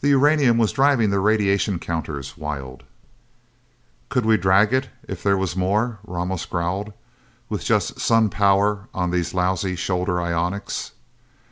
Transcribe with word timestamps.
The 0.00 0.10
uranium 0.10 0.58
was 0.58 0.70
driving 0.70 1.10
their 1.10 1.20
radiation 1.20 1.80
counters 1.80 2.36
wild. 2.38 2.84
"Could 4.08 4.24
we 4.24 4.36
drag 4.36 4.72
it, 4.72 4.90
if 5.08 5.24
there 5.24 5.36
was 5.36 5.56
more?" 5.56 5.98
Ramos 6.04 6.44
growled. 6.46 6.92
"With 7.48 7.64
just 7.64 7.98
sun 7.98 8.28
power 8.30 8.86
on 8.94 9.10
these 9.10 9.34
lousy 9.34 9.74
shoulder 9.74 10.20
ionics?" 10.20 10.92